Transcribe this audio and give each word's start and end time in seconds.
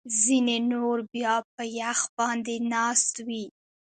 ځینې 0.21 0.57
نور 0.71 0.97
بیا 1.13 1.35
په 1.53 1.63
یخ 1.79 1.99
باندې 2.17 2.55
ناست 2.73 3.15
وي 3.27 3.43